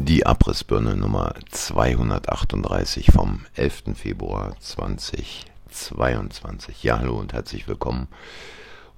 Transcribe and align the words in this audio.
Die 0.00 0.24
Abrissbirne 0.24 0.94
Nummer 0.94 1.34
238 1.50 3.10
vom 3.10 3.40
11. 3.56 3.96
Februar 3.96 4.54
2022. 4.60 6.84
Ja, 6.84 7.00
hallo 7.00 7.18
und 7.18 7.32
herzlich 7.32 7.66
willkommen. 7.66 8.06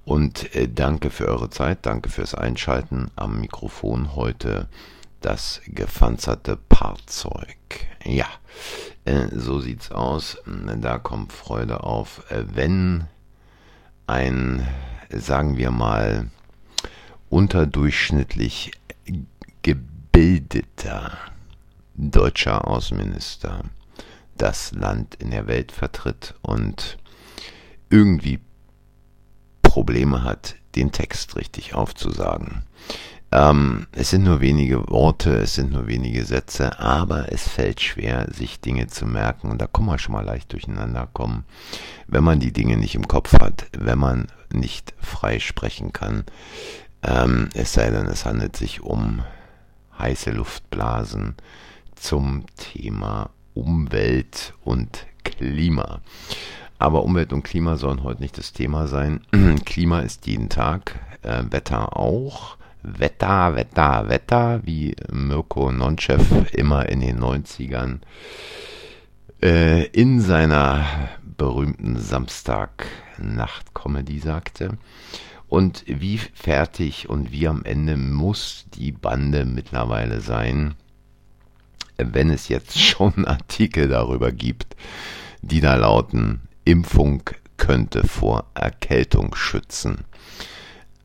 Und 0.05 0.55
äh, 0.55 0.69
danke 0.69 1.09
für 1.09 1.27
eure 1.27 1.49
Zeit, 1.49 1.87
danke 1.87 2.09
fürs 2.09 2.35
Einschalten. 2.35 3.09
Am 3.15 3.41
Mikrofon 3.41 4.15
heute 4.15 4.69
das 5.21 5.61
gepanzerte 5.65 6.59
Fahrzeug. 6.71 7.57
Ja, 8.05 8.27
äh, 9.05 9.25
so 9.33 9.59
sieht's 9.59 9.91
aus. 9.91 10.37
Da 10.45 10.99
kommt 10.99 11.33
Freude 11.33 11.83
auf, 11.83 12.29
äh, 12.29 12.43
wenn 12.53 13.07
ein, 14.05 14.67
sagen 15.09 15.57
wir 15.57 15.71
mal, 15.71 16.29
unterdurchschnittlich 17.31 18.73
gebildeter 20.11 21.17
deutscher 21.95 22.67
Außenminister 22.67 23.63
das 24.37 24.71
Land 24.73 25.15
in 25.15 25.31
der 25.31 25.47
Welt 25.47 25.71
vertritt 25.71 26.33
und 26.41 26.97
irgendwie 27.89 28.39
Probleme 29.61 30.23
hat, 30.23 30.55
den 30.75 30.91
Text 30.91 31.35
richtig 31.35 31.75
aufzusagen. 31.75 32.63
Ähm, 33.31 33.87
es 33.93 34.09
sind 34.09 34.23
nur 34.23 34.41
wenige 34.41 34.89
Worte, 34.89 35.31
es 35.35 35.55
sind 35.55 35.71
nur 35.71 35.87
wenige 35.87 36.25
Sätze, 36.25 36.79
aber 36.79 37.31
es 37.31 37.47
fällt 37.47 37.79
schwer, 37.79 38.27
sich 38.33 38.59
Dinge 38.59 38.87
zu 38.87 39.05
merken. 39.05 39.49
Und 39.49 39.61
da 39.61 39.67
kann 39.67 39.85
man 39.85 39.99
schon 39.99 40.13
mal 40.13 40.25
leicht 40.25 40.51
durcheinander 40.51 41.07
kommen, 41.13 41.45
wenn 42.07 42.23
man 42.23 42.39
die 42.41 42.51
Dinge 42.51 42.75
nicht 42.75 42.95
im 42.95 43.07
Kopf 43.07 43.33
hat, 43.39 43.67
wenn 43.77 43.99
man 43.99 44.27
nicht 44.51 44.93
frei 44.99 45.39
sprechen 45.39 45.93
kann. 45.93 46.25
Ähm, 47.03 47.49
es 47.53 47.71
sei 47.73 47.89
denn, 47.89 48.07
es 48.07 48.25
handelt 48.25 48.57
sich 48.57 48.81
um 48.81 49.21
heiße 50.01 50.31
Luftblasen 50.31 51.35
zum 51.95 52.45
Thema 52.57 53.29
Umwelt 53.53 54.53
und 54.63 55.05
Klima. 55.23 56.01
Aber 56.79 57.03
Umwelt 57.03 57.31
und 57.31 57.43
Klima 57.43 57.75
sollen 57.75 58.01
heute 58.03 58.21
nicht 58.21 58.39
das 58.39 58.53
Thema 58.53 58.87
sein. 58.87 59.21
Klima 59.65 59.99
ist 59.99 60.25
jeden 60.25 60.49
Tag, 60.49 60.99
äh, 61.21 61.43
Wetter 61.49 61.95
auch. 61.95 62.57
Wetter, 62.81 63.55
Wetter, 63.55 64.09
Wetter, 64.09 64.61
wie 64.63 64.95
Mirko 65.11 65.71
Nonchev 65.71 66.51
immer 66.53 66.89
in 66.89 67.01
den 67.01 67.19
90ern 67.19 67.99
äh, 69.43 69.85
in 69.87 70.19
seiner 70.19 70.83
berühmten 71.37 71.99
Samstag-Nacht-Comedy 71.99 74.17
sagte. 74.17 74.79
Und 75.51 75.83
wie 75.85 76.17
fertig 76.17 77.07
und 77.09 77.31
wie 77.33 77.47
am 77.49 77.65
Ende 77.65 77.97
muss 77.97 78.67
die 78.73 78.93
Bande 78.93 79.43
mittlerweile 79.43 80.21
sein, 80.21 80.75
wenn 81.97 82.29
es 82.29 82.47
jetzt 82.47 82.79
schon 82.79 83.25
Artikel 83.25 83.89
darüber 83.89 84.31
gibt, 84.31 84.77
die 85.41 85.59
da 85.59 85.75
lauten, 85.75 86.39
Impfung 86.63 87.23
könnte 87.57 88.07
vor 88.07 88.45
Erkältung 88.53 89.35
schützen. 89.35 90.05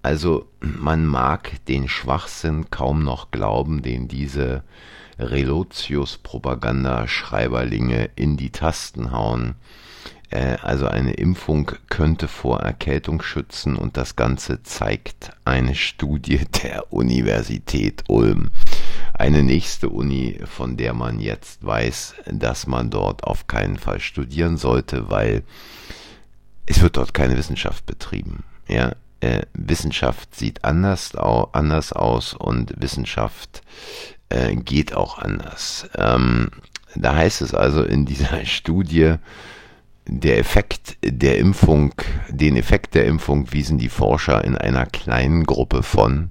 Also 0.01 0.49
man 0.61 1.05
mag 1.05 1.65
den 1.65 1.89
Schwachsinn 1.89 2.71
kaum 2.71 3.03
noch 3.03 3.33
glauben, 3.33 3.83
den 3.83 4.07
diese 4.07 4.63
Relotius-Propaganda-Schreiberlinge 5.19 8.11
in 8.15 8.37
die 8.37 8.51
Tasten 8.51 9.11
hauen. 9.11 9.57
Äh, 10.31 10.57
also 10.63 10.87
eine 10.87 11.15
Impfung 11.15 11.73
könnte 11.89 12.29
vor 12.29 12.61
Erkältung 12.61 13.23
schützen 13.23 13.77
und 13.77 13.97
das 13.97 14.17
Ganze 14.17 14.63
zeigt 14.63 15.31
eine 15.45 15.75
Studie 15.75 16.41
der 16.63 16.93
Universität 16.93 18.05
Ulm. 18.09 18.51
Eine 19.15 19.43
nächste 19.43 19.89
Uni, 19.89 20.41
von 20.45 20.77
der 20.77 20.93
man 20.93 21.21
jetzt 21.21 21.65
weiß, 21.65 22.15
dass 22.27 22.67
man 22.67 22.91
dort 22.91 23.25
auf 23.25 23.47
keinen 23.47 23.79
Fall 23.79 24.01
studieren 24.01 24.59
sollte, 24.59 25.09
weil 25.09 25.43
es 26.67 26.83
wird 26.83 26.97
dort 26.97 27.15
keine 27.15 27.37
Wissenschaft 27.39 27.87
betrieben. 27.87 28.45
Ja, 28.69 28.93
äh, 29.21 29.43
Wissenschaft 29.55 30.35
sieht 30.35 30.65
anders, 30.65 31.15
anders 31.15 31.93
aus 31.93 32.35
und 32.35 32.75
Wissenschaft 32.81 33.63
äh, 34.29 34.55
geht 34.57 34.95
auch 34.95 35.19
anders. 35.19 35.89
Ähm, 35.97 36.51
da 36.95 37.15
heißt 37.15 37.43
es 37.43 37.55
also 37.55 37.83
in 37.83 38.05
dieser 38.05 38.45
Studie, 38.45 39.15
der 40.07 40.39
Effekt 40.39 40.97
der 41.03 41.39
Impfung, 41.39 41.93
den 42.29 42.57
Effekt 42.57 42.95
der 42.95 43.07
Impfung 43.07 43.53
wiesen 43.53 43.79
die 43.79 43.89
Forscher 43.89 44.45
in 44.45 44.57
einer 44.57 44.87
kleinen 44.87 45.45
Gruppe 45.45 45.83
von, 45.83 46.31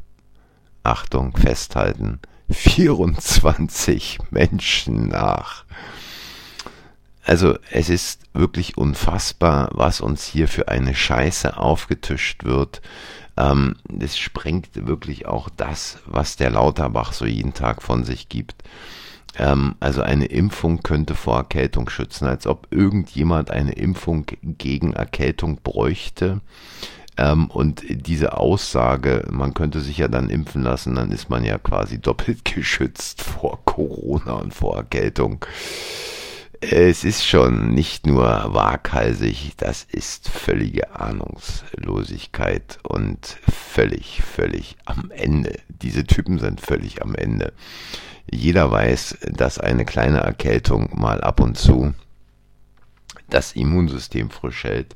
Achtung, 0.84 1.36
festhalten, 1.36 2.19
24 2.50 4.19
Menschen 4.30 5.09
nach. 5.09 5.66
Also 7.24 7.58
es 7.72 7.90
ist 7.90 8.22
wirklich 8.34 8.78
unfassbar, 8.78 9.69
was 9.72 10.00
uns 10.00 10.25
hier 10.25 10.47
für 10.47 10.68
eine 10.68 10.94
Scheiße 10.94 11.57
aufgetischt 11.57 12.44
wird. 12.44 12.81
Ähm, 13.36 13.78
das 13.90 14.18
sprengt 14.18 14.86
wirklich 14.88 15.25
auch 15.25 15.50
das, 15.50 15.97
was 16.06 16.36
der 16.36 16.52
Lauterbach 16.52 17.13
so 17.13 17.25
jeden 17.25 17.53
Tag 17.53 17.81
von 17.81 18.03
sich 18.03 18.30
gibt. 18.30 18.63
Ähm, 19.38 19.75
also 19.79 20.01
eine 20.01 20.25
Impfung 20.25 20.81
könnte 20.84 21.16
vor 21.16 21.38
Erkältung 21.38 21.90
schützen, 21.90 22.28
als 22.28 22.47
ob 22.47 22.68
irgendjemand 22.72 23.51
eine 23.51 23.73
Impfung 23.73 24.25
gegen 24.41 24.94
Erkältung 24.94 25.59
bräuchte. 25.63 26.41
Ähm, 27.18 27.47
und 27.47 27.84
diese 27.88 28.38
Aussage, 28.38 29.25
man 29.31 29.53
könnte 29.53 29.79
sich 29.81 29.97
ja 29.97 30.07
dann 30.07 30.29
impfen 30.29 30.63
lassen, 30.63 30.95
dann 30.95 31.12
ist 31.12 31.29
man 31.29 31.44
ja 31.44 31.57
quasi 31.57 32.00
doppelt 32.01 32.45
geschützt 32.45 33.22
vor 33.22 33.63
Corona 33.66 34.34
und 34.34 34.53
vor 34.53 34.78
Erkältung. 34.78 35.45
Es 36.62 37.04
ist 37.04 37.26
schon 37.26 37.74
nicht 37.74 38.06
nur 38.06 38.24
waghalsig, 38.24 39.54
das 39.58 39.84
ist 39.84 40.30
völlige 40.30 40.96
Ahnungslosigkeit 40.96 42.80
und 42.84 43.38
völlig, 43.50 44.22
völlig 44.22 44.78
am 44.86 45.12
Ende. 45.12 45.60
Diese 45.68 46.06
Typen 46.06 46.40
sind 46.40 46.62
völlig 46.62 47.02
am 47.02 47.16
Ende. 47.16 47.54
Jeder 48.32 48.72
weiß, 48.72 49.18
dass 49.32 49.60
eine 49.60 49.86
kleine 49.86 50.20
Erkältung 50.20 50.90
mal 50.94 51.22
ab 51.22 51.40
und 51.40 51.58
zu 51.58 51.94
das 53.30 53.54
Immunsystem 53.54 54.30
frisch 54.30 54.64
hält 54.64 54.96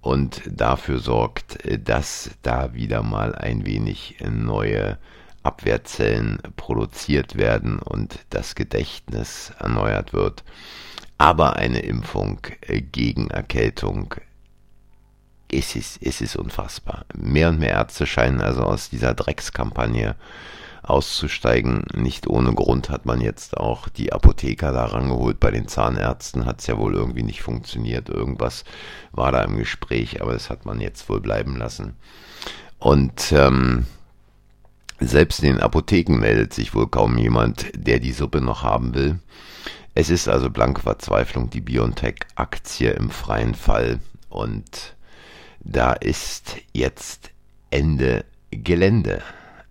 und 0.00 0.42
dafür 0.46 0.98
sorgt, 0.98 1.58
dass 1.84 2.30
da 2.42 2.74
wieder 2.74 3.02
mal 3.02 3.34
ein 3.34 3.66
wenig 3.66 4.16
neue 4.28 4.98
Abwehrzellen 5.46 6.38
produziert 6.56 7.36
werden 7.36 7.78
und 7.78 8.18
das 8.30 8.54
Gedächtnis 8.54 9.52
erneuert 9.58 10.12
wird. 10.12 10.44
Aber 11.18 11.56
eine 11.56 11.80
Impfung 11.80 12.40
gegen 12.92 13.30
Erkältung 13.30 14.14
es 15.50 15.76
ist, 15.76 16.02
es 16.02 16.20
ist 16.20 16.36
unfassbar. 16.36 17.04
Mehr 17.14 17.48
und 17.50 17.58
mehr 17.58 17.70
Ärzte 17.70 18.06
scheinen 18.06 18.40
also 18.40 18.62
aus 18.62 18.90
dieser 18.90 19.14
Dreckskampagne 19.14 20.16
auszusteigen. 20.82 21.84
Nicht 21.94 22.26
ohne 22.26 22.52
Grund 22.54 22.90
hat 22.90 23.06
man 23.06 23.20
jetzt 23.20 23.56
auch 23.56 23.88
die 23.88 24.12
Apotheker 24.12 24.72
da 24.72 24.86
rangeholt. 24.86 25.40
Bei 25.40 25.50
den 25.50 25.68
Zahnärzten 25.68 26.46
hat 26.46 26.60
es 26.60 26.66
ja 26.66 26.78
wohl 26.78 26.94
irgendwie 26.94 27.22
nicht 27.22 27.42
funktioniert. 27.42 28.08
Irgendwas 28.08 28.64
war 29.12 29.32
da 29.32 29.42
im 29.42 29.56
Gespräch, 29.56 30.22
aber 30.22 30.32
das 30.32 30.50
hat 30.50 30.64
man 30.64 30.80
jetzt 30.80 31.08
wohl 31.08 31.20
bleiben 31.20 31.56
lassen. 31.56 31.96
Und 32.78 33.32
ähm, 33.32 33.86
selbst 35.00 35.42
in 35.42 35.52
den 35.52 35.60
Apotheken 35.60 36.18
meldet 36.18 36.54
sich 36.54 36.74
wohl 36.74 36.88
kaum 36.88 37.18
jemand, 37.18 37.70
der 37.74 37.98
die 38.00 38.12
Suppe 38.12 38.40
noch 38.40 38.62
haben 38.62 38.94
will. 38.94 39.18
Es 39.94 40.10
ist 40.10 40.28
also 40.28 40.50
blanke 40.50 40.82
Verzweiflung, 40.82 41.50
die 41.50 41.60
BioNTech-Aktie 41.60 42.90
im 42.90 43.10
freien 43.10 43.54
Fall. 43.54 44.00
Und 44.28 44.94
da 45.60 45.92
ist 45.92 46.56
jetzt 46.72 47.30
Ende 47.70 48.24
Gelände 48.50 49.22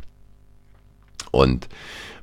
Und 1.31 1.67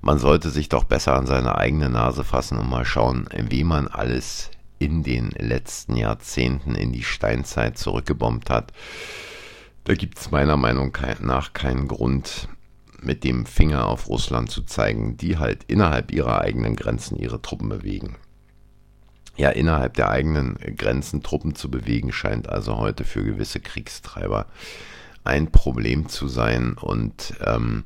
man 0.00 0.18
sollte 0.18 0.50
sich 0.50 0.68
doch 0.68 0.84
besser 0.84 1.14
an 1.14 1.26
seine 1.26 1.56
eigene 1.56 1.90
Nase 1.90 2.24
fassen 2.24 2.58
und 2.58 2.68
mal 2.68 2.84
schauen, 2.84 3.28
wie 3.36 3.64
man 3.64 3.88
alles 3.88 4.50
in 4.84 5.02
den 5.02 5.30
letzten 5.30 5.96
Jahrzehnten 5.96 6.74
in 6.74 6.92
die 6.92 7.02
Steinzeit 7.02 7.78
zurückgebombt 7.78 8.50
hat. 8.50 8.72
Da 9.84 9.94
gibt 9.94 10.18
es 10.18 10.30
meiner 10.30 10.58
Meinung 10.58 10.96
nach 11.20 11.54
keinen 11.54 11.88
Grund, 11.88 12.48
mit 13.00 13.24
dem 13.24 13.46
Finger 13.46 13.86
auf 13.86 14.08
Russland 14.08 14.50
zu 14.50 14.62
zeigen, 14.62 15.16
die 15.16 15.38
halt 15.38 15.64
innerhalb 15.64 16.12
ihrer 16.12 16.40
eigenen 16.40 16.76
Grenzen 16.76 17.16
ihre 17.16 17.40
Truppen 17.40 17.68
bewegen. 17.70 18.16
Ja, 19.36 19.50
innerhalb 19.50 19.94
der 19.94 20.10
eigenen 20.10 20.56
Grenzen 20.76 21.22
Truppen 21.22 21.54
zu 21.54 21.70
bewegen, 21.70 22.12
scheint 22.12 22.48
also 22.48 22.76
heute 22.76 23.04
für 23.04 23.24
gewisse 23.24 23.60
Kriegstreiber 23.60 24.46
ein 25.24 25.50
Problem 25.50 26.08
zu 26.08 26.28
sein 26.28 26.74
und 26.74 27.34
ähm, 27.44 27.84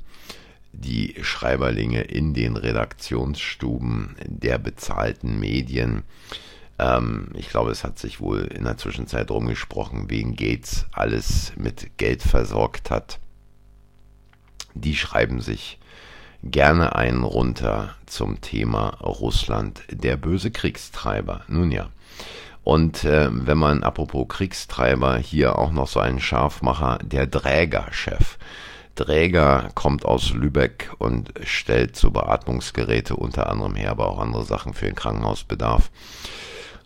die 0.73 1.15
Schreiberlinge 1.23 2.03
in 2.03 2.35
den 2.35 2.57
Redaktionsstuben 2.57 4.17
der 4.27 4.59
bezahlten 4.59 5.41
Medien 5.41 6.03
ähm, 6.79 7.29
ich 7.35 7.49
glaube, 7.49 7.71
es 7.71 7.85
hat 7.85 7.99
sich 7.99 8.21
wohl 8.21 8.41
in 8.43 8.65
der 8.65 8.77
Zwischenzeit 8.77 9.31
rumgesprochen, 9.31 10.11
wegen 10.11 10.37
Gates 10.37 10.87
alles 10.93 11.53
mit 11.57 11.99
Geld 11.99 12.23
versorgt 12.23 12.91
hat. 12.91 13.19
Die 14.75 14.97
schreiben 14.97 15.41
sich 15.41 15.79
gerne 16.43 16.95
einen 16.95 17.25
runter 17.25 17.97
zum 18.07 18.41
Thema 18.41 18.91
Russland, 19.01 19.83
der 19.91 20.17
böse 20.17 20.51
Kriegstreiber. 20.51 21.43
Nun 21.49 21.73
ja. 21.73 21.89
Und 22.63 23.05
äh, 23.05 23.29
wenn 23.33 23.59
man 23.59 23.83
apropos 23.83 24.29
Kriegstreiber 24.29 25.17
hier 25.17 25.59
auch 25.59 25.73
noch 25.73 25.89
so 25.89 26.01
einen 26.01 26.21
Scharfmacher, 26.21 26.99
der 27.03 27.27
Drägerchef. 27.27 28.39
Dräger 28.95 29.71
kommt 29.75 30.05
aus 30.05 30.31
Lübeck 30.31 30.91
und 30.99 31.33
stellt 31.45 31.97
so 31.97 32.11
Beatmungsgeräte 32.11 33.15
unter 33.15 33.49
anderem 33.49 33.77
her, 33.77 33.93
aber 33.93 34.09
auch 34.09 34.19
andere 34.19 34.45
Sachen 34.45 34.75
für 34.75 34.87
den 34.87 34.97
Krankenhausbedarf. 34.97 35.91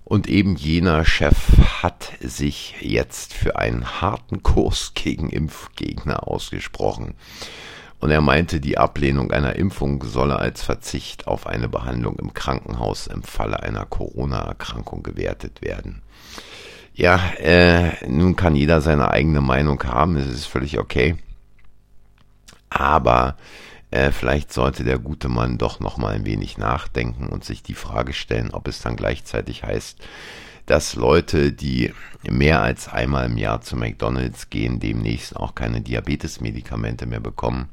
Und 0.04 0.28
eben 0.28 0.56
jener 0.56 1.04
Chef 1.04 1.36
hat 1.82 2.12
sich 2.20 2.76
jetzt 2.80 3.32
für 3.32 3.56
einen 3.56 4.00
harten 4.00 4.42
Kurs 4.42 4.92
gegen 4.94 5.30
Impfgegner 5.30 6.26
ausgesprochen. 6.28 7.14
Und 8.00 8.10
er 8.10 8.20
meinte, 8.20 8.60
die 8.60 8.78
Ablehnung 8.78 9.30
einer 9.30 9.54
Impfung 9.54 10.02
solle 10.02 10.36
als 10.36 10.62
Verzicht 10.62 11.28
auf 11.28 11.46
eine 11.46 11.68
Behandlung 11.68 12.18
im 12.18 12.34
Krankenhaus 12.34 13.06
im 13.06 13.22
Falle 13.22 13.62
einer 13.62 13.86
Corona-Erkrankung 13.86 15.04
gewertet 15.04 15.62
werden. 15.62 16.02
Ja, 16.94 17.20
äh, 17.38 17.92
nun 18.08 18.34
kann 18.34 18.56
jeder 18.56 18.80
seine 18.80 19.12
eigene 19.12 19.40
Meinung 19.40 19.82
haben, 19.84 20.16
es 20.16 20.26
ist 20.26 20.46
völlig 20.46 20.78
okay. 20.80 21.16
Aber 22.68 23.36
äh, 23.92 24.10
vielleicht 24.10 24.52
sollte 24.52 24.84
der 24.84 24.98
gute 24.98 25.28
Mann 25.28 25.58
doch 25.58 25.78
noch 25.78 25.98
mal 25.98 26.14
ein 26.14 26.24
wenig 26.24 26.56
nachdenken 26.56 27.28
und 27.28 27.44
sich 27.44 27.62
die 27.62 27.74
Frage 27.74 28.14
stellen, 28.14 28.50
ob 28.50 28.66
es 28.66 28.80
dann 28.80 28.96
gleichzeitig 28.96 29.62
heißt, 29.64 29.98
dass 30.64 30.94
Leute, 30.94 31.52
die 31.52 31.92
mehr 32.22 32.62
als 32.62 32.88
einmal 32.88 33.26
im 33.26 33.36
Jahr 33.36 33.60
zu 33.60 33.76
McDonald's 33.76 34.48
gehen, 34.48 34.80
demnächst 34.80 35.36
auch 35.36 35.54
keine 35.54 35.82
Diabetesmedikamente 35.82 37.04
mehr 37.04 37.20
bekommen, 37.20 37.68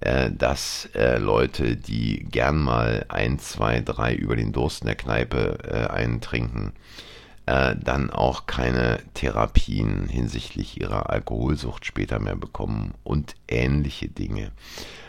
äh, 0.00 0.30
dass 0.30 0.90
äh, 0.94 1.16
Leute, 1.16 1.76
die 1.76 2.26
gern 2.30 2.58
mal 2.58 3.06
ein, 3.08 3.38
zwei, 3.38 3.80
drei 3.80 4.14
über 4.14 4.36
den 4.36 4.52
Durst 4.52 4.82
in 4.82 4.88
der 4.88 4.96
Kneipe 4.96 5.58
äh, 5.64 5.90
eintrinken, 5.90 6.74
äh, 7.46 7.74
dann 7.82 8.10
auch 8.10 8.46
keine 8.46 8.98
Therapien 9.14 10.06
hinsichtlich 10.08 10.78
ihrer 10.78 11.08
Alkoholsucht 11.08 11.86
später 11.86 12.18
mehr 12.18 12.36
bekommen 12.36 12.92
und 13.04 13.36
ähnliche 13.48 14.08
Dinge. 14.08 14.52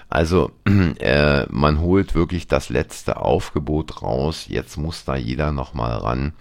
Also 0.09 0.51
äh, 0.99 1.45
man 1.49 1.79
holt 1.79 2.15
wirklich 2.15 2.47
das 2.47 2.69
letzte 2.69 3.17
Aufgebot 3.17 4.01
raus. 4.01 4.45
Jetzt 4.47 4.77
muss 4.77 5.05
da 5.05 5.15
jeder 5.15 5.51
nochmal 5.51 5.97
ran. 5.97 6.33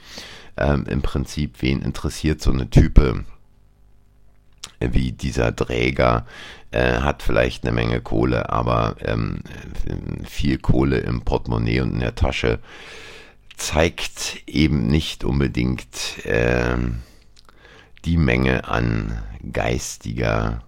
Ähm, 0.56 0.86
Im 0.88 1.02
Prinzip, 1.02 1.60
wen 1.60 1.82
interessiert 1.82 2.40
so 2.40 2.50
eine 2.50 2.70
Type 2.70 3.24
wie 4.80 5.12
dieser 5.12 5.54
Träger? 5.54 6.26
Äh, 6.70 7.00
hat 7.00 7.22
vielleicht 7.22 7.64
eine 7.64 7.72
Menge 7.72 8.00
Kohle, 8.00 8.50
aber 8.50 8.96
ähm, 9.00 9.40
viel 10.24 10.58
Kohle 10.58 10.98
im 10.98 11.22
Portemonnaie 11.22 11.80
und 11.80 11.94
in 11.94 12.00
der 12.00 12.14
Tasche 12.14 12.58
zeigt 13.56 14.42
eben 14.46 14.86
nicht 14.86 15.24
unbedingt 15.24 16.24
äh, 16.24 16.76
die 18.04 18.16
Menge 18.16 18.68
an 18.68 19.22
geistiger 19.52 20.62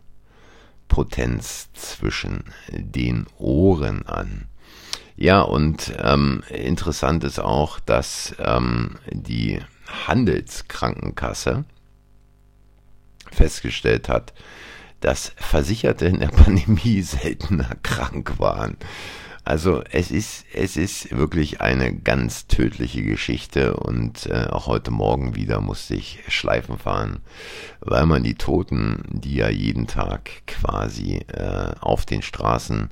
Potenz 0.89 1.71
zwischen 1.73 2.45
den 2.71 3.27
Ohren 3.39 4.07
an. 4.07 4.49
Ja, 5.17 5.41
und 5.41 5.93
ähm, 5.99 6.43
interessant 6.49 7.25
ist 7.25 7.41
auch, 7.41 7.81
dass 7.81 8.35
ähm, 8.39 8.99
die 9.11 9.61
Handelskrankenkasse 10.07 11.65
festgestellt 13.33 14.09
hat, 14.09 14.33
dass 15.01 15.33
Versicherte 15.37 16.07
in 16.07 16.21
der 16.21 16.29
Pandemie 16.29 17.03
seltener 17.03 17.77
krank 17.83 18.39
waren. 18.39 18.77
Also 19.49 19.83
es 19.91 20.11
ist, 20.11 20.45
es 20.53 20.77
ist 20.77 21.11
wirklich 21.17 21.63
eine 21.63 21.95
ganz 21.95 22.49
tödliche 22.49 23.03
Geschichte 23.03 23.79
und 23.79 24.27
äh, 24.27 24.45
auch 24.51 24.67
heute 24.67 24.91
Morgen 24.91 25.37
wieder 25.37 25.63
musste 25.63 25.95
ich 25.95 26.19
Schleifen 26.29 26.77
fahren, 26.77 27.21
weil 27.81 28.05
man 28.05 28.23
die 28.23 28.35
Toten, 28.35 29.05
die 29.09 29.37
ja 29.37 29.49
jeden 29.49 29.87
Tag 29.87 30.29
quasi 30.47 31.25
äh, 31.29 31.73
auf 31.81 32.05
den 32.05 32.21
Straßen 32.21 32.91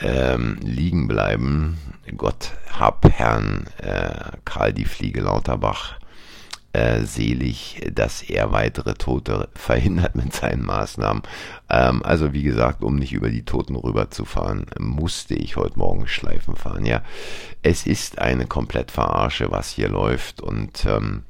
ähm, 0.00 0.58
liegen 0.62 1.08
bleiben, 1.08 1.76
Gott 2.16 2.52
hab 2.70 3.10
Herrn 3.10 3.66
äh, 3.78 4.30
Karl 4.44 4.72
die 4.72 4.84
Fliege 4.84 5.22
Lauterbach 5.22 5.98
äh, 6.74 7.04
selig, 7.04 7.80
dass 7.92 8.22
er 8.22 8.50
weitere 8.50 8.94
Tote 8.94 9.48
verhindert 9.54 10.16
mit 10.16 10.32
seinen 10.34 10.64
Maßnahmen. 10.64 11.22
Ähm, 11.70 12.02
also 12.02 12.32
wie 12.32 12.42
gesagt, 12.42 12.82
um 12.82 12.96
nicht 12.96 13.12
über 13.12 13.30
die 13.30 13.44
Toten 13.44 13.76
rüberzufahren, 13.76 14.66
musste 14.80 15.34
ich 15.34 15.54
heute 15.56 15.78
Morgen 15.78 16.08
Schleifen 16.08 16.56
fahren. 16.56 16.84
Ja, 16.84 17.02
es 17.62 17.86
ist 17.86 18.18
eine 18.18 18.46
komplett 18.46 18.90
Verarsche, 18.90 19.52
was 19.52 19.70
hier 19.70 19.88
läuft 19.88 20.40
und 20.40 20.84
ähm, 20.84 21.22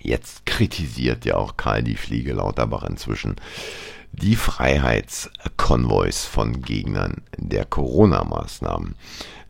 jetzt 0.00 0.46
kritisiert 0.46 1.26
ja 1.26 1.36
auch 1.36 1.58
Karl 1.58 1.82
die 1.82 1.96
Fliege 1.96 2.32
Lauterbach 2.32 2.84
inzwischen 2.84 3.36
die 4.12 4.36
Freiheitskonvois 4.36 6.24
von 6.24 6.62
Gegnern 6.62 7.22
der 7.36 7.66
Corona-Maßnahmen, 7.66 8.94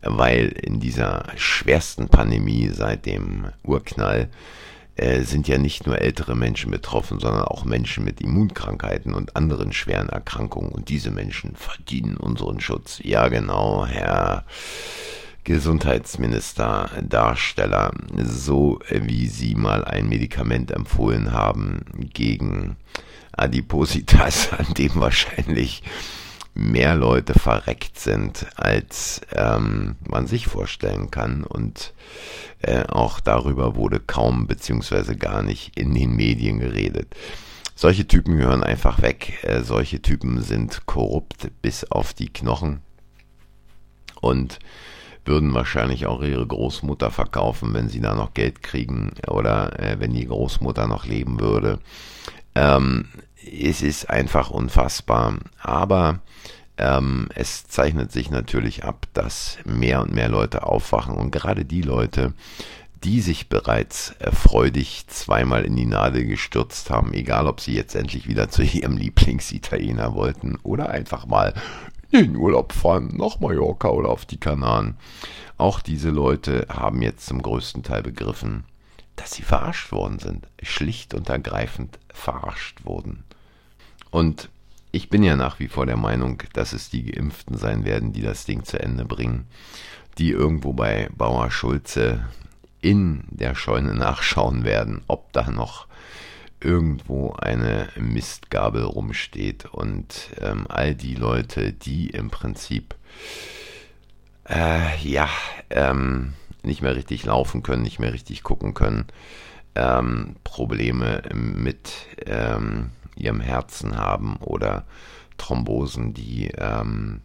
weil 0.01 0.47
in 0.47 0.81
dieser 0.81 1.25
schwersten 1.37 2.09
Pandemie 2.09 2.69
seit 2.69 3.05
dem 3.05 3.47
Urknall 3.63 4.29
sind 4.95 5.47
ja 5.47 5.57
nicht 5.57 5.87
nur 5.87 5.99
ältere 5.99 6.35
Menschen 6.35 6.69
betroffen, 6.69 7.19
sondern 7.19 7.43
auch 7.43 7.65
Menschen 7.65 8.03
mit 8.03 8.21
Immunkrankheiten 8.21 9.15
und 9.15 9.35
anderen 9.35 9.73
schweren 9.73 10.09
Erkrankungen. 10.09 10.71
Und 10.71 10.89
diese 10.89 11.09
Menschen 11.09 11.55
verdienen 11.55 12.15
unseren 12.15 12.59
Schutz. 12.59 12.99
Ja, 13.03 13.27
genau, 13.27 13.85
Herr 13.87 14.45
Gesundheitsminister, 15.43 16.91
Darsteller, 17.01 17.91
so 18.23 18.79
wie 18.89 19.27
Sie 19.27 19.55
mal 19.55 19.83
ein 19.83 20.07
Medikament 20.07 20.71
empfohlen 20.71 21.33
haben 21.33 21.81
gegen 22.13 22.77
Adipositas, 23.33 24.53
an 24.57 24.73
dem 24.75 24.95
wahrscheinlich 24.95 25.83
mehr 26.53 26.95
Leute 26.95 27.33
verreckt 27.33 27.99
sind, 27.99 28.45
als 28.55 29.21
ähm, 29.33 29.95
man 30.07 30.27
sich 30.27 30.47
vorstellen 30.47 31.09
kann. 31.11 31.43
Und 31.43 31.93
äh, 32.61 32.83
auch 32.83 33.19
darüber 33.19 33.75
wurde 33.75 33.99
kaum 33.99 34.47
beziehungsweise 34.47 35.15
gar 35.15 35.41
nicht 35.41 35.77
in 35.77 35.93
den 35.93 36.15
Medien 36.15 36.59
geredet. 36.59 37.15
Solche 37.75 38.07
Typen 38.07 38.37
gehören 38.37 38.63
einfach 38.63 39.01
weg. 39.01 39.43
Äh, 39.43 39.63
solche 39.63 40.01
Typen 40.01 40.41
sind 40.41 40.85
korrupt 40.85 41.49
bis 41.61 41.83
auf 41.85 42.13
die 42.13 42.29
Knochen. 42.29 42.81
Und 44.21 44.59
würden 45.25 45.53
wahrscheinlich 45.53 46.05
auch 46.05 46.21
ihre 46.21 46.45
Großmutter 46.45 47.09
verkaufen, 47.11 47.73
wenn 47.73 47.89
sie 47.89 48.01
da 48.01 48.13
noch 48.13 48.33
Geld 48.33 48.61
kriegen 48.61 49.13
oder 49.27 49.79
äh, 49.79 49.99
wenn 49.99 50.13
die 50.13 50.27
Großmutter 50.27 50.87
noch 50.87 51.05
leben 51.05 51.39
würde. 51.39 51.79
Ähm, 52.55 53.05
es 53.45 53.81
ist 53.81 54.09
einfach 54.09 54.49
unfassbar. 54.49 55.37
Aber 55.61 56.19
ähm, 56.77 57.29
es 57.35 57.67
zeichnet 57.67 58.11
sich 58.11 58.31
natürlich 58.31 58.83
ab, 58.83 59.07
dass 59.13 59.57
mehr 59.65 60.01
und 60.01 60.13
mehr 60.13 60.29
Leute 60.29 60.63
aufwachen 60.63 61.15
und 61.15 61.31
gerade 61.31 61.65
die 61.65 61.81
Leute, 61.81 62.33
die 63.03 63.19
sich 63.19 63.49
bereits 63.49 64.15
freudig 64.31 65.05
zweimal 65.07 65.65
in 65.65 65.75
die 65.75 65.85
Nadel 65.85 66.25
gestürzt 66.25 66.89
haben, 66.89 67.13
egal 67.13 67.47
ob 67.47 67.59
sie 67.59 67.75
jetzt 67.75 67.95
endlich 67.95 68.27
wieder 68.27 68.49
zu 68.49 68.63
ihrem 68.63 68.97
Lieblingsitaliener 68.97 70.15
wollten 70.15 70.57
oder 70.63 70.89
einfach 70.89 71.25
mal 71.25 71.53
in 72.11 72.35
Urlaub 72.35 72.73
fahren, 72.73 73.11
nach 73.17 73.39
Mallorca 73.39 73.89
oder 73.89 74.09
auf 74.09 74.25
die 74.25 74.39
Kanaren. 74.39 74.97
Auch 75.57 75.81
diese 75.81 76.09
Leute 76.09 76.67
haben 76.69 77.01
jetzt 77.01 77.25
zum 77.25 77.41
größten 77.41 77.83
Teil 77.83 78.03
begriffen, 78.03 78.65
dass 79.15 79.33
sie 79.33 79.43
verarscht 79.43 79.91
worden 79.91 80.19
sind, 80.19 80.47
schlicht 80.61 81.13
und 81.13 81.29
ergreifend 81.29 81.99
verarscht 82.11 82.85
wurden. 82.85 83.23
Und 84.13 84.49
ich 84.91 85.09
bin 85.09 85.23
ja 85.23 85.35
nach 85.35 85.59
wie 85.59 85.67
vor 85.67 85.87
der 85.87 85.97
Meinung, 85.97 86.43
dass 86.53 86.71
es 86.71 86.91
die 86.91 87.03
Geimpften 87.11 87.57
sein 87.57 87.83
werden, 87.83 88.13
die 88.13 88.21
das 88.21 88.45
Ding 88.45 88.63
zu 88.63 88.79
Ende 88.79 89.05
bringen, 89.05 89.47
die 90.19 90.29
irgendwo 90.29 90.71
bei 90.71 91.09
Bauer 91.17 91.49
Schulze 91.49 92.23
in 92.79 93.23
der 93.31 93.55
Scheune 93.55 93.95
nachschauen 93.95 94.65
werden, 94.65 95.01
ob 95.07 95.33
da 95.33 95.49
noch 95.49 95.87
irgendwo 96.59 97.33
eine 97.33 97.89
Mistgabel 97.95 98.83
rumsteht. 98.83 99.65
Und 99.65 100.29
ähm, 100.39 100.67
all 100.69 100.93
die 100.93 101.15
Leute, 101.15 101.73
die 101.73 102.11
im 102.11 102.29
Prinzip 102.29 102.93
äh, 104.47 104.95
ja 105.01 105.27
ähm, 105.71 106.33
nicht 106.61 106.83
mehr 106.83 106.95
richtig 106.95 107.25
laufen 107.25 107.63
können, 107.63 107.81
nicht 107.81 107.97
mehr 107.97 108.13
richtig 108.13 108.43
gucken 108.43 108.75
können, 108.75 109.07
ähm, 109.73 110.35
Probleme 110.43 111.23
mit 111.33 111.93
ähm, 112.27 112.91
ihrem 113.15 113.39
Herzen 113.39 113.97
haben 113.97 114.37
oder 114.37 114.85
Thrombosen, 115.37 116.13
die 116.13 116.49
ähm, 116.57 117.21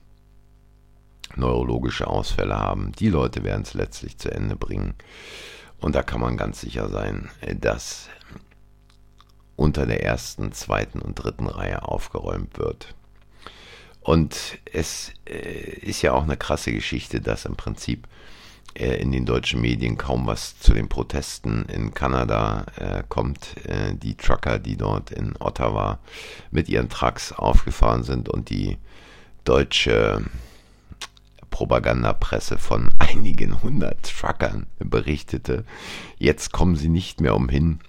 neurologische 1.36 2.06
Ausfälle 2.06 2.58
haben. 2.58 2.92
Die 2.92 3.08
Leute 3.08 3.44
werden 3.44 3.62
es 3.62 3.74
letztlich 3.74 4.18
zu 4.18 4.30
Ende 4.30 4.56
bringen. 4.56 4.94
Und 5.80 5.94
da 5.94 6.02
kann 6.02 6.20
man 6.20 6.36
ganz 6.36 6.60
sicher 6.60 6.88
sein, 6.88 7.28
dass 7.60 8.08
unter 9.56 9.86
der 9.86 10.04
ersten, 10.04 10.52
zweiten 10.52 11.00
und 11.00 11.14
dritten 11.14 11.46
Reihe 11.46 11.82
aufgeräumt 11.82 12.58
wird. 12.58 12.94
Und 14.00 14.58
es 14.72 15.12
äh, 15.28 15.80
ist 15.80 16.02
ja 16.02 16.12
auch 16.12 16.22
eine 16.22 16.36
krasse 16.36 16.72
Geschichte, 16.72 17.20
dass 17.20 17.44
im 17.44 17.56
Prinzip 17.56 18.08
in 18.74 19.12
den 19.12 19.26
deutschen 19.26 19.60
Medien 19.60 19.98
kaum 19.98 20.26
was 20.26 20.58
zu 20.60 20.72
den 20.72 20.88
Protesten 20.88 21.64
in 21.66 21.94
Kanada 21.94 22.66
äh, 22.76 23.02
kommt. 23.08 23.56
Äh, 23.66 23.94
die 23.94 24.14
Trucker, 24.14 24.58
die 24.58 24.76
dort 24.76 25.10
in 25.10 25.34
Ottawa 25.38 25.98
mit 26.50 26.68
ihren 26.68 26.88
Trucks 26.88 27.32
aufgefahren 27.32 28.04
sind 28.04 28.28
und 28.28 28.50
die 28.50 28.78
deutsche 29.44 30.24
Propagandapresse 31.50 32.58
von 32.58 32.90
einigen 32.98 33.62
hundert 33.62 34.02
Truckern 34.02 34.66
berichtete. 34.78 35.64
Jetzt 36.18 36.52
kommen 36.52 36.76
sie 36.76 36.88
nicht 36.88 37.20
mehr 37.20 37.34
umhin, 37.34 37.80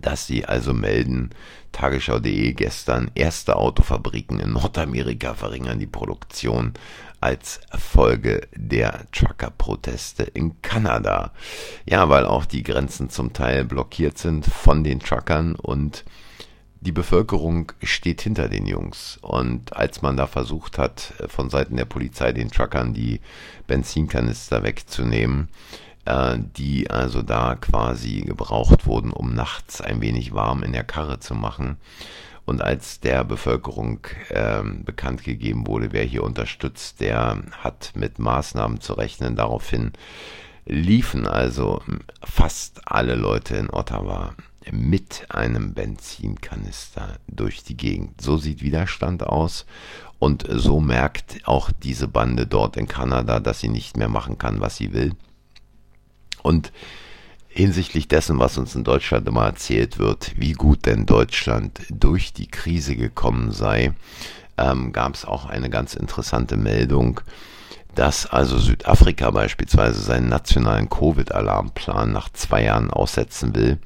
dass 0.00 0.26
sie 0.26 0.44
also 0.44 0.74
melden, 0.74 1.30
Tagesschau.de 1.72 2.52
gestern, 2.54 3.10
erste 3.14 3.56
Autofabriken 3.56 4.40
in 4.40 4.52
Nordamerika 4.52 5.34
verringern 5.34 5.78
die 5.78 5.86
Produktion 5.86 6.72
als 7.20 7.60
Folge 7.76 8.48
der 8.54 9.06
Trucker-Proteste 9.12 10.22
in 10.22 10.62
Kanada. 10.62 11.32
Ja, 11.84 12.08
weil 12.08 12.26
auch 12.26 12.44
die 12.44 12.62
Grenzen 12.62 13.10
zum 13.10 13.32
Teil 13.32 13.64
blockiert 13.64 14.18
sind 14.18 14.46
von 14.46 14.84
den 14.84 15.00
Truckern 15.00 15.54
und 15.54 16.04
die 16.80 16.92
Bevölkerung 16.92 17.72
steht 17.82 18.22
hinter 18.22 18.48
den 18.48 18.66
Jungs. 18.66 19.18
Und 19.20 19.76
als 19.76 20.00
man 20.00 20.16
da 20.16 20.26
versucht 20.26 20.78
hat, 20.78 21.12
von 21.26 21.50
Seiten 21.50 21.76
der 21.76 21.86
Polizei 21.86 22.32
den 22.32 22.50
Truckern 22.50 22.94
die 22.94 23.20
Benzinkanister 23.66 24.62
wegzunehmen, 24.62 25.48
die 26.56 26.90
also 26.90 27.22
da 27.22 27.54
quasi 27.54 28.22
gebraucht 28.22 28.86
wurden, 28.86 29.12
um 29.12 29.34
nachts 29.34 29.80
ein 29.80 30.00
wenig 30.00 30.32
warm 30.32 30.62
in 30.62 30.72
der 30.72 30.84
Karre 30.84 31.20
zu 31.20 31.34
machen, 31.34 31.76
und 32.48 32.62
als 32.62 33.00
der 33.00 33.24
Bevölkerung 33.24 34.06
äh, 34.30 34.62
bekannt 34.62 35.22
gegeben 35.22 35.66
wurde, 35.66 35.92
wer 35.92 36.04
hier 36.04 36.24
unterstützt, 36.24 36.98
der 37.02 37.42
hat 37.60 37.92
mit 37.94 38.18
Maßnahmen 38.18 38.80
zu 38.80 38.94
rechnen. 38.94 39.36
Daraufhin 39.36 39.92
liefen 40.64 41.26
also 41.26 41.82
fast 42.24 42.80
alle 42.86 43.16
Leute 43.16 43.56
in 43.56 43.68
Ottawa 43.68 44.34
mit 44.72 45.26
einem 45.28 45.74
Benzinkanister 45.74 47.18
durch 47.26 47.64
die 47.64 47.76
Gegend. 47.76 48.22
So 48.22 48.38
sieht 48.38 48.62
Widerstand 48.62 49.24
aus 49.24 49.66
und 50.18 50.46
so 50.48 50.80
merkt 50.80 51.46
auch 51.46 51.70
diese 51.70 52.08
Bande 52.08 52.46
dort 52.46 52.78
in 52.78 52.88
Kanada, 52.88 53.40
dass 53.40 53.60
sie 53.60 53.68
nicht 53.68 53.98
mehr 53.98 54.08
machen 54.08 54.38
kann, 54.38 54.62
was 54.62 54.76
sie 54.78 54.94
will. 54.94 55.12
Und 56.48 56.72
hinsichtlich 57.48 58.08
dessen, 58.08 58.38
was 58.38 58.56
uns 58.56 58.74
in 58.74 58.82
Deutschland 58.82 59.28
immer 59.28 59.44
erzählt 59.44 59.98
wird, 59.98 60.32
wie 60.38 60.54
gut 60.54 60.86
denn 60.86 61.04
Deutschland 61.04 61.78
durch 61.90 62.32
die 62.32 62.46
Krise 62.46 62.96
gekommen 62.96 63.52
sei, 63.52 63.92
ähm, 64.56 64.92
gab 64.92 65.12
es 65.12 65.26
auch 65.26 65.44
eine 65.44 65.68
ganz 65.68 65.92
interessante 65.92 66.56
Meldung, 66.56 67.20
dass 67.94 68.24
also 68.24 68.56
Südafrika 68.56 69.30
beispielsweise 69.30 70.00
seinen 70.00 70.30
nationalen 70.30 70.88
Covid-Alarmplan 70.88 72.12
nach 72.12 72.30
zwei 72.30 72.64
Jahren 72.64 72.90
aussetzen 72.90 73.54
will, 73.54 73.76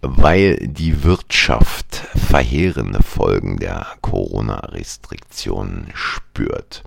weil 0.00 0.58
die 0.60 1.02
Wirtschaft 1.02 2.04
verheerende 2.14 3.02
Folgen 3.02 3.56
der 3.58 3.84
Corona-Restriktionen 4.00 5.88
spürt 5.92 6.84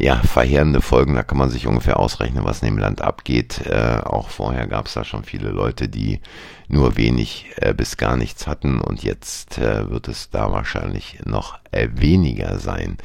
ja, 0.00 0.16
verheerende 0.16 0.80
Folgen, 0.80 1.14
da 1.14 1.22
kann 1.22 1.36
man 1.36 1.50
sich 1.50 1.66
ungefähr 1.66 1.98
ausrechnen, 1.98 2.44
was 2.44 2.62
in 2.62 2.68
dem 2.68 2.78
Land 2.78 3.02
abgeht. 3.02 3.66
Äh, 3.66 4.00
auch 4.02 4.30
vorher 4.30 4.66
gab 4.66 4.86
es 4.86 4.94
da 4.94 5.04
schon 5.04 5.24
viele 5.24 5.50
Leute, 5.50 5.88
die 5.88 6.20
nur 6.68 6.96
wenig 6.96 7.50
äh, 7.56 7.74
bis 7.74 7.98
gar 7.98 8.16
nichts 8.16 8.46
hatten 8.46 8.80
und 8.80 9.02
jetzt 9.02 9.58
äh, 9.58 9.90
wird 9.90 10.08
es 10.08 10.30
da 10.30 10.50
wahrscheinlich 10.52 11.18
noch 11.26 11.58
äh, 11.70 11.88
weniger 11.92 12.58
sein. 12.58 12.96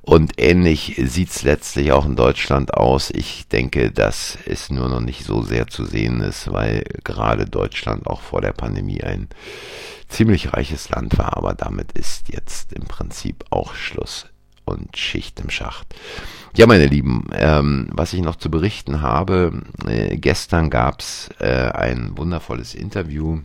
Und 0.00 0.32
ähnlich 0.38 1.00
sieht's 1.04 1.42
letztlich 1.42 1.92
auch 1.92 2.06
in 2.06 2.16
Deutschland 2.16 2.72
aus. 2.72 3.10
Ich 3.10 3.48
denke, 3.48 3.90
dass 3.90 4.38
es 4.46 4.70
nur 4.70 4.88
noch 4.88 5.00
nicht 5.00 5.24
so 5.24 5.42
sehr 5.42 5.66
zu 5.66 5.84
sehen 5.84 6.20
ist, 6.20 6.50
weil 6.52 6.84
gerade 7.04 7.44
Deutschland 7.44 8.06
auch 8.06 8.22
vor 8.22 8.40
der 8.40 8.52
Pandemie 8.52 9.02
ein 9.02 9.28
ziemlich 10.08 10.52
reiches 10.52 10.88
Land 10.88 11.18
war, 11.18 11.36
aber 11.36 11.54
damit 11.54 11.92
ist 11.92 12.28
jetzt 12.32 12.72
im 12.72 12.84
Prinzip 12.84 13.44
auch 13.50 13.74
Schluss 13.74 14.26
und 14.64 14.96
Schicht 14.96 15.40
im 15.40 15.50
Schacht. 15.50 15.94
Ja, 16.56 16.66
meine 16.66 16.86
Lieben, 16.86 17.26
ähm, 17.32 17.88
was 17.92 18.12
ich 18.12 18.22
noch 18.22 18.36
zu 18.36 18.50
berichten 18.50 19.02
habe, 19.02 19.62
äh, 19.86 20.16
gestern 20.16 20.70
gab's 20.70 21.28
äh, 21.40 21.70
ein 21.70 22.16
wundervolles 22.16 22.74
Interview 22.74 23.40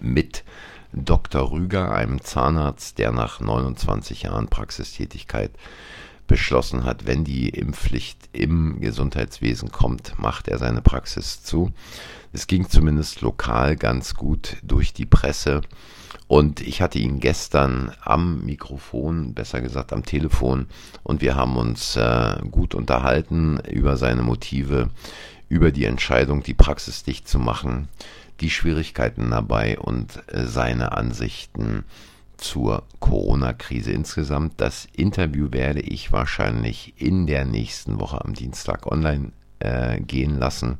mit 0.00 0.44
Dr. 0.92 1.50
Rüger, 1.50 1.92
einem 1.92 2.22
Zahnarzt, 2.22 2.98
der 2.98 3.12
nach 3.12 3.40
29 3.40 4.22
Jahren 4.22 4.48
Praxistätigkeit 4.48 5.50
beschlossen 6.26 6.84
hat, 6.84 7.06
wenn 7.06 7.24
die 7.24 7.48
Impfpflicht 7.48 8.28
im 8.32 8.80
Gesundheitswesen 8.80 9.70
kommt, 9.70 10.18
macht 10.18 10.48
er 10.48 10.58
seine 10.58 10.82
Praxis 10.82 11.42
zu. 11.42 11.72
Es 12.32 12.46
ging 12.46 12.68
zumindest 12.68 13.20
lokal 13.22 13.76
ganz 13.76 14.14
gut 14.14 14.56
durch 14.62 14.92
die 14.92 15.06
Presse. 15.06 15.62
Und 16.28 16.60
ich 16.60 16.82
hatte 16.82 16.98
ihn 16.98 17.20
gestern 17.20 17.92
am 18.02 18.44
Mikrofon, 18.44 19.32
besser 19.34 19.60
gesagt 19.60 19.92
am 19.92 20.04
Telefon, 20.04 20.66
und 21.04 21.20
wir 21.20 21.36
haben 21.36 21.56
uns 21.56 21.96
äh, 21.96 22.36
gut 22.50 22.74
unterhalten 22.74 23.60
über 23.70 23.96
seine 23.96 24.22
Motive, 24.22 24.90
über 25.48 25.70
die 25.70 25.84
Entscheidung, 25.84 26.42
die 26.42 26.54
Praxis 26.54 27.04
dicht 27.04 27.28
zu 27.28 27.38
machen, 27.38 27.88
die 28.40 28.50
Schwierigkeiten 28.50 29.30
dabei 29.30 29.78
und 29.78 30.22
äh, 30.26 30.46
seine 30.46 30.92
Ansichten 30.92 31.84
zur 32.36 32.84
Corona-Krise 33.00 33.92
insgesamt. 33.92 34.54
Das 34.58 34.88
Interview 34.92 35.52
werde 35.52 35.80
ich 35.80 36.12
wahrscheinlich 36.12 36.94
in 36.96 37.26
der 37.26 37.44
nächsten 37.44 38.00
Woche 38.00 38.24
am 38.24 38.34
Dienstag 38.34 38.86
online 38.86 39.32
äh, 39.58 40.00
gehen 40.00 40.38
lassen. 40.38 40.78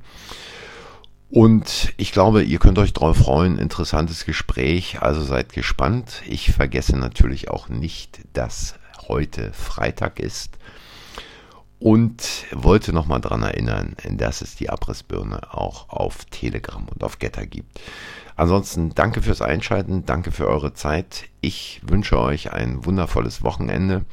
Und 1.30 1.92
ich 1.96 2.12
glaube, 2.12 2.42
ihr 2.42 2.58
könnt 2.58 2.78
euch 2.78 2.92
darauf 2.92 3.16
freuen. 3.16 3.58
Interessantes 3.58 4.24
Gespräch. 4.24 5.02
Also 5.02 5.22
seid 5.22 5.52
gespannt. 5.52 6.22
Ich 6.26 6.52
vergesse 6.52 6.96
natürlich 6.96 7.50
auch 7.50 7.68
nicht, 7.68 8.20
dass 8.32 8.76
heute 9.08 9.52
Freitag 9.52 10.20
ist 10.20 10.58
und 11.78 12.46
wollte 12.52 12.92
nochmal 12.92 13.20
daran 13.20 13.42
erinnern, 13.42 13.96
dass 14.12 14.40
es 14.40 14.56
die 14.56 14.70
Abrissbirne 14.70 15.54
auch 15.54 15.88
auf 15.88 16.24
Telegram 16.26 16.86
und 16.88 17.04
auf 17.04 17.18
Getter 17.18 17.46
gibt. 17.46 17.80
Ansonsten 18.36 18.94
danke 18.94 19.22
fürs 19.22 19.42
Einschalten, 19.42 20.04
danke 20.04 20.30
für 20.30 20.46
eure 20.46 20.74
Zeit. 20.74 21.24
Ich 21.40 21.80
wünsche 21.86 22.18
euch 22.18 22.52
ein 22.52 22.84
wundervolles 22.84 23.42
Wochenende. 23.42 24.04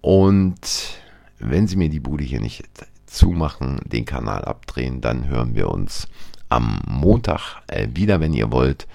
Und 0.00 0.98
wenn 1.38 1.66
Sie 1.66 1.76
mir 1.76 1.88
die 1.88 2.00
Bude 2.00 2.24
hier 2.24 2.40
nicht 2.40 2.64
zumachen, 3.06 3.80
den 3.84 4.04
Kanal 4.04 4.44
abdrehen, 4.44 5.00
dann 5.00 5.28
hören 5.28 5.54
wir 5.54 5.70
uns 5.70 6.08
am 6.48 6.80
Montag 6.86 7.62
äh, 7.68 7.88
wieder, 7.94 8.20
wenn 8.20 8.34
ihr 8.34 8.50
wollt. 8.50 8.86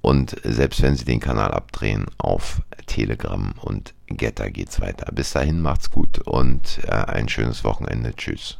Und 0.00 0.36
selbst 0.44 0.82
wenn 0.82 0.96
Sie 0.96 1.04
den 1.04 1.20
Kanal 1.20 1.50
abdrehen, 1.50 2.06
auf 2.18 2.60
Telegram 2.86 3.52
und 3.60 3.93
Getter 4.06 4.50
geht's 4.50 4.80
weiter. 4.80 5.10
Bis 5.12 5.32
dahin 5.32 5.60
macht's 5.60 5.90
gut 5.90 6.18
und 6.18 6.80
äh, 6.86 6.90
ein 6.90 7.28
schönes 7.28 7.64
Wochenende. 7.64 8.14
Tschüss. 8.14 8.58